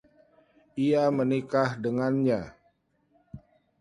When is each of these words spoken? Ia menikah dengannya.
Ia 0.85 1.03
menikah 1.15 1.69
dengannya. 1.83 2.41